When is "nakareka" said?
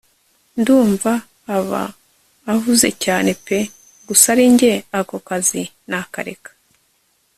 5.89-6.51